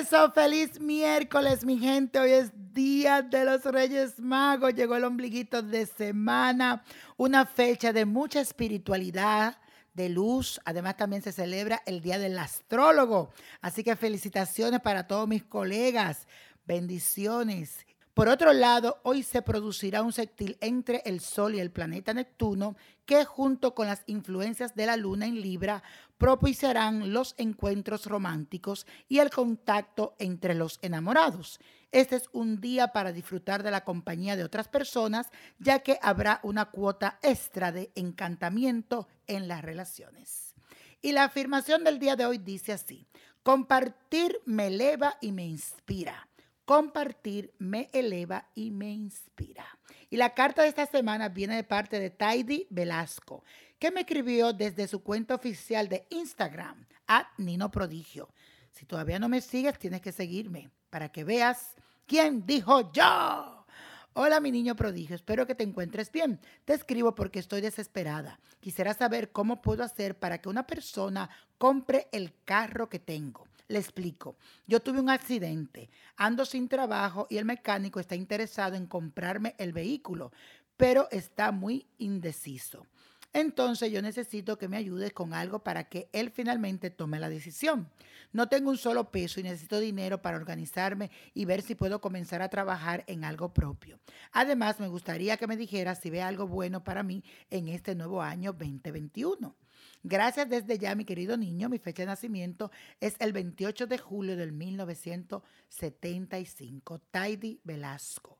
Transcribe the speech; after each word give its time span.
Eso, 0.00 0.32
feliz 0.32 0.80
miércoles, 0.80 1.62
mi 1.62 1.78
gente. 1.78 2.18
Hoy 2.18 2.30
es 2.30 2.52
Día 2.72 3.20
de 3.20 3.44
los 3.44 3.62
Reyes 3.64 4.18
Magos. 4.18 4.74
Llegó 4.74 4.96
el 4.96 5.04
ombliguito 5.04 5.60
de 5.60 5.84
semana, 5.84 6.82
una 7.18 7.44
fecha 7.44 7.92
de 7.92 8.06
mucha 8.06 8.40
espiritualidad, 8.40 9.58
de 9.92 10.08
luz. 10.08 10.58
Además, 10.64 10.96
también 10.96 11.20
se 11.20 11.32
celebra 11.32 11.82
el 11.84 12.00
Día 12.00 12.18
del 12.18 12.38
Astrólogo. 12.38 13.30
Así 13.60 13.84
que 13.84 13.94
felicitaciones 13.94 14.80
para 14.80 15.06
todos 15.06 15.28
mis 15.28 15.44
colegas. 15.44 16.26
Bendiciones. 16.66 17.84
Por 18.20 18.28
otro 18.28 18.52
lado, 18.52 19.00
hoy 19.02 19.22
se 19.22 19.40
producirá 19.40 20.02
un 20.02 20.12
sextil 20.12 20.58
entre 20.60 21.00
el 21.06 21.20
Sol 21.20 21.54
y 21.54 21.58
el 21.58 21.70
planeta 21.70 22.12
Neptuno 22.12 22.76
que 23.06 23.24
junto 23.24 23.74
con 23.74 23.86
las 23.86 24.02
influencias 24.04 24.74
de 24.74 24.84
la 24.84 24.98
Luna 24.98 25.24
en 25.24 25.40
Libra 25.40 25.82
propiciarán 26.18 27.14
los 27.14 27.34
encuentros 27.38 28.04
románticos 28.04 28.86
y 29.08 29.20
el 29.20 29.30
contacto 29.30 30.16
entre 30.18 30.54
los 30.54 30.78
enamorados. 30.82 31.60
Este 31.92 32.16
es 32.16 32.28
un 32.32 32.60
día 32.60 32.88
para 32.88 33.12
disfrutar 33.12 33.62
de 33.62 33.70
la 33.70 33.84
compañía 33.84 34.36
de 34.36 34.44
otras 34.44 34.68
personas, 34.68 35.30
ya 35.58 35.78
que 35.78 35.98
habrá 36.02 36.40
una 36.42 36.66
cuota 36.66 37.18
extra 37.22 37.72
de 37.72 37.90
encantamiento 37.94 39.08
en 39.28 39.48
las 39.48 39.62
relaciones. 39.62 40.54
Y 41.00 41.12
la 41.12 41.24
afirmación 41.24 41.84
del 41.84 41.98
día 41.98 42.16
de 42.16 42.26
hoy 42.26 42.36
dice 42.36 42.74
así, 42.74 43.06
compartir 43.42 44.42
me 44.44 44.66
eleva 44.66 45.16
y 45.22 45.32
me 45.32 45.46
inspira. 45.46 46.29
Compartir 46.70 47.52
me 47.58 47.90
eleva 47.92 48.46
y 48.54 48.70
me 48.70 48.92
inspira. 48.92 49.66
Y 50.08 50.16
la 50.16 50.34
carta 50.34 50.62
de 50.62 50.68
esta 50.68 50.86
semana 50.86 51.28
viene 51.28 51.56
de 51.56 51.64
parte 51.64 51.98
de 51.98 52.10
Taidy 52.10 52.68
Velasco, 52.70 53.42
que 53.76 53.90
me 53.90 54.02
escribió 54.02 54.52
desde 54.52 54.86
su 54.86 55.02
cuenta 55.02 55.34
oficial 55.34 55.88
de 55.88 56.06
Instagram, 56.10 56.86
a 57.08 57.28
Nino 57.38 57.72
Prodigio. 57.72 58.32
Si 58.70 58.86
todavía 58.86 59.18
no 59.18 59.28
me 59.28 59.40
sigues, 59.40 59.80
tienes 59.80 60.00
que 60.00 60.12
seguirme 60.12 60.70
para 60.90 61.08
que 61.08 61.24
veas 61.24 61.74
quién 62.06 62.46
dijo 62.46 62.92
yo. 62.92 63.66
Hola 64.12 64.38
mi 64.38 64.52
niño 64.52 64.76
prodigio, 64.76 65.16
espero 65.16 65.48
que 65.48 65.56
te 65.56 65.64
encuentres 65.64 66.12
bien. 66.12 66.38
Te 66.64 66.74
escribo 66.74 67.16
porque 67.16 67.40
estoy 67.40 67.62
desesperada. 67.62 68.38
Quisiera 68.60 68.94
saber 68.94 69.32
cómo 69.32 69.60
puedo 69.60 69.82
hacer 69.82 70.20
para 70.20 70.38
que 70.38 70.48
una 70.48 70.68
persona 70.68 71.30
compre 71.58 72.06
el 72.12 72.32
carro 72.44 72.88
que 72.88 73.00
tengo. 73.00 73.49
Le 73.70 73.78
explico. 73.78 74.36
Yo 74.66 74.80
tuve 74.80 74.98
un 74.98 75.10
accidente, 75.10 75.90
ando 76.16 76.44
sin 76.44 76.68
trabajo 76.68 77.28
y 77.30 77.36
el 77.36 77.44
mecánico 77.44 78.00
está 78.00 78.16
interesado 78.16 78.74
en 78.74 78.88
comprarme 78.88 79.54
el 79.58 79.72
vehículo, 79.72 80.32
pero 80.76 81.06
está 81.12 81.52
muy 81.52 81.86
indeciso. 81.98 82.88
Entonces 83.32 83.92
yo 83.92 84.02
necesito 84.02 84.58
que 84.58 84.66
me 84.66 84.76
ayudes 84.76 85.12
con 85.12 85.34
algo 85.34 85.60
para 85.60 85.84
que 85.84 86.08
él 86.12 86.32
finalmente 86.32 86.90
tome 86.90 87.20
la 87.20 87.28
decisión. 87.28 87.88
No 88.32 88.48
tengo 88.48 88.70
un 88.70 88.76
solo 88.76 89.12
peso 89.12 89.38
y 89.38 89.44
necesito 89.44 89.78
dinero 89.78 90.20
para 90.20 90.36
organizarme 90.36 91.12
y 91.32 91.44
ver 91.44 91.62
si 91.62 91.76
puedo 91.76 92.00
comenzar 92.00 92.42
a 92.42 92.48
trabajar 92.48 93.04
en 93.06 93.22
algo 93.22 93.54
propio. 93.54 94.00
Además, 94.32 94.80
me 94.80 94.88
gustaría 94.88 95.36
que 95.36 95.46
me 95.46 95.56
dijeras 95.56 96.00
si 96.00 96.10
ve 96.10 96.22
algo 96.22 96.48
bueno 96.48 96.82
para 96.82 97.04
mí 97.04 97.22
en 97.50 97.68
este 97.68 97.94
nuevo 97.94 98.20
año 98.20 98.52
2021. 98.52 99.54
Gracias 100.02 100.48
desde 100.48 100.78
ya, 100.78 100.94
mi 100.94 101.04
querido 101.04 101.36
niño. 101.36 101.68
Mi 101.68 101.78
fecha 101.78 102.02
de 102.02 102.06
nacimiento 102.06 102.70
es 103.00 103.16
el 103.18 103.32
28 103.32 103.86
de 103.86 103.98
julio 103.98 104.34
del 104.36 104.52
1975. 104.52 107.00
Tidy 107.10 107.60
Velasco. 107.64 108.38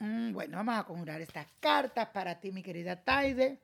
Mm, 0.00 0.32
bueno, 0.32 0.56
vamos 0.58 0.76
a 0.76 0.84
conjurar 0.84 1.20
estas 1.20 1.48
cartas 1.60 2.08
para 2.08 2.40
ti, 2.40 2.52
mi 2.52 2.62
querida 2.62 3.02
Taide. 3.02 3.60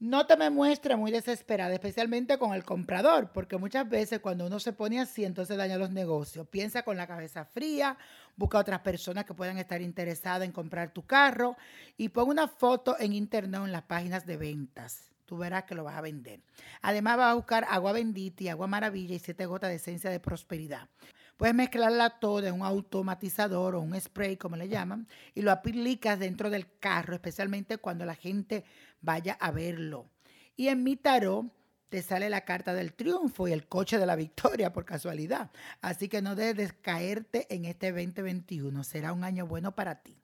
No 0.00 0.24
te 0.24 0.34
me 0.38 0.48
muestres 0.48 0.96
muy 0.96 1.10
desesperada, 1.10 1.74
especialmente 1.74 2.38
con 2.38 2.54
el 2.54 2.64
comprador, 2.64 3.32
porque 3.34 3.58
muchas 3.58 3.86
veces 3.86 4.20
cuando 4.20 4.46
uno 4.46 4.58
se 4.58 4.72
pone 4.72 4.98
así, 4.98 5.26
entonces 5.26 5.58
daña 5.58 5.76
los 5.76 5.90
negocios. 5.90 6.48
Piensa 6.48 6.82
con 6.84 6.96
la 6.96 7.06
cabeza 7.06 7.44
fría, 7.44 7.98
busca 8.34 8.56
otras 8.56 8.80
personas 8.80 9.26
que 9.26 9.34
puedan 9.34 9.58
estar 9.58 9.82
interesadas 9.82 10.44
en 10.44 10.52
comprar 10.52 10.94
tu 10.94 11.04
carro 11.04 11.54
y 11.98 12.08
pon 12.08 12.30
una 12.30 12.48
foto 12.48 12.96
en 12.98 13.12
internet 13.12 13.60
en 13.62 13.72
las 13.72 13.82
páginas 13.82 14.24
de 14.24 14.38
ventas. 14.38 15.10
Tú 15.30 15.36
verás 15.36 15.62
que 15.62 15.76
lo 15.76 15.84
vas 15.84 15.96
a 15.96 16.00
vender. 16.00 16.40
Además, 16.82 17.16
vas 17.16 17.30
a 17.30 17.34
buscar 17.34 17.64
agua 17.70 17.92
bendita 17.92 18.42
y 18.42 18.48
agua 18.48 18.66
maravilla 18.66 19.14
y 19.14 19.20
siete 19.20 19.46
gotas 19.46 19.70
de 19.70 19.76
esencia 19.76 20.10
de 20.10 20.18
prosperidad. 20.18 20.88
Puedes 21.36 21.54
mezclarla 21.54 22.18
toda 22.18 22.48
en 22.48 22.56
un 22.56 22.62
automatizador 22.64 23.76
o 23.76 23.80
un 23.80 23.94
spray, 24.00 24.36
como 24.36 24.56
le 24.56 24.68
llaman, 24.68 25.06
y 25.36 25.42
lo 25.42 25.52
aplicas 25.52 26.18
dentro 26.18 26.50
del 26.50 26.66
carro, 26.80 27.14
especialmente 27.14 27.78
cuando 27.78 28.04
la 28.04 28.16
gente 28.16 28.64
vaya 29.02 29.34
a 29.34 29.52
verlo. 29.52 30.10
Y 30.56 30.66
en 30.66 30.82
mi 30.82 30.96
tarot 30.96 31.46
te 31.90 32.02
sale 32.02 32.28
la 32.28 32.40
carta 32.40 32.74
del 32.74 32.92
triunfo 32.92 33.46
y 33.46 33.52
el 33.52 33.68
coche 33.68 34.00
de 34.00 34.06
la 34.06 34.16
victoria 34.16 34.72
por 34.72 34.84
casualidad. 34.84 35.52
Así 35.80 36.08
que 36.08 36.22
no 36.22 36.34
debes 36.34 36.72
caerte 36.72 37.46
en 37.54 37.66
este 37.66 37.92
2021. 37.92 38.82
Será 38.82 39.12
un 39.12 39.22
año 39.22 39.46
bueno 39.46 39.76
para 39.76 40.02
ti. 40.02 40.16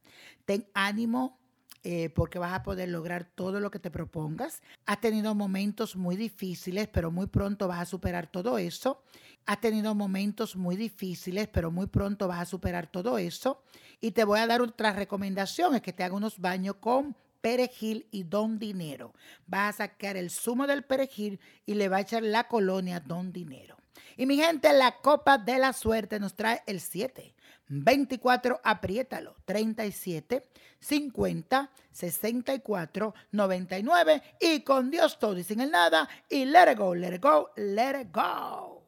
Ten 0.46 0.66
ánimo, 0.74 1.38
eh, 1.88 2.10
porque 2.10 2.40
vas 2.40 2.52
a 2.52 2.64
poder 2.64 2.88
lograr 2.88 3.30
todo 3.36 3.60
lo 3.60 3.70
que 3.70 3.78
te 3.78 3.92
propongas. 3.92 4.60
Has 4.86 5.00
tenido 5.00 5.36
momentos 5.36 5.94
muy 5.94 6.16
difíciles, 6.16 6.88
pero 6.88 7.12
muy 7.12 7.28
pronto 7.28 7.68
vas 7.68 7.78
a 7.78 7.84
superar 7.84 8.26
todo 8.26 8.58
eso. 8.58 9.04
Has 9.46 9.60
tenido 9.60 9.94
momentos 9.94 10.56
muy 10.56 10.74
difíciles, 10.74 11.46
pero 11.46 11.70
muy 11.70 11.86
pronto 11.86 12.26
vas 12.26 12.40
a 12.40 12.44
superar 12.44 12.88
todo 12.88 13.18
eso. 13.18 13.62
Y 14.00 14.10
te 14.10 14.24
voy 14.24 14.40
a 14.40 14.48
dar 14.48 14.62
otra 14.62 14.94
recomendación, 14.94 15.76
es 15.76 15.80
que 15.80 15.92
te 15.92 16.02
haga 16.02 16.16
unos 16.16 16.40
baños 16.40 16.74
con 16.80 17.14
perejil 17.40 18.08
y 18.10 18.24
don 18.24 18.58
dinero. 18.58 19.14
Vas 19.46 19.76
a 19.76 19.86
sacar 19.86 20.16
el 20.16 20.30
zumo 20.30 20.66
del 20.66 20.82
perejil 20.82 21.38
y 21.66 21.74
le 21.74 21.88
va 21.88 21.98
a 21.98 22.00
echar 22.00 22.24
la 22.24 22.48
colonia 22.48 22.98
don 22.98 23.32
dinero. 23.32 23.76
Y 24.16 24.26
mi 24.26 24.36
gente, 24.38 24.72
la 24.72 24.96
copa 24.96 25.38
de 25.38 25.60
la 25.60 25.72
suerte 25.72 26.18
nos 26.18 26.34
trae 26.34 26.64
el 26.66 26.80
7, 26.80 27.32
24, 27.68 28.60
apriétalo, 28.62 29.36
37, 29.44 30.46
50, 30.78 31.70
64, 31.90 33.14
99 33.32 34.22
y 34.40 34.60
con 34.60 34.90
Dios 34.90 35.18
todo 35.18 35.38
y 35.38 35.44
sin 35.44 35.60
el 35.60 35.70
nada. 35.70 36.08
Y 36.28 36.44
let 36.44 36.72
it 36.72 36.78
go, 36.78 36.94
let 36.94 37.14
it 37.14 37.22
go, 37.22 37.50
let 37.56 38.00
it 38.00 38.08
go. 38.12 38.85